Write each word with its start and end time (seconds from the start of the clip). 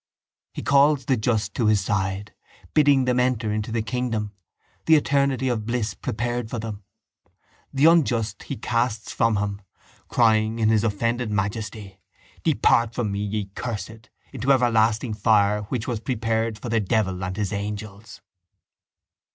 He 0.55 0.63
calls 0.63 1.05
the 1.05 1.15
just 1.15 1.53
to 1.53 1.67
His 1.67 1.79
side, 1.79 2.33
bidding 2.73 3.05
them 3.05 3.19
enter 3.19 3.53
into 3.53 3.71
the 3.71 3.83
kingdom, 3.83 4.31
the 4.87 4.95
eternity 4.95 5.47
of 5.47 5.67
bliss 5.67 5.93
prepared 5.93 6.49
for 6.49 6.57
them. 6.57 6.83
The 7.71 7.85
unjust 7.85 8.41
He 8.41 8.55
casts 8.57 9.11
from 9.11 9.35
Him, 9.37 9.61
crying 10.07 10.57
in 10.57 10.69
His 10.69 10.83
offended 10.83 11.29
majesty: 11.29 11.99
_Depart 12.43 12.95
from 12.95 13.11
me, 13.11 13.19
ye 13.19 13.51
cursed, 13.53 14.09
into 14.33 14.51
everlasting 14.51 15.13
fire 15.13 15.61
which 15.69 15.87
was 15.87 15.99
prepared 15.99 16.57
for 16.57 16.69
the 16.69 16.79
devil 16.79 17.23
and 17.23 17.37
his 17.37 17.53
angels. 17.53 18.21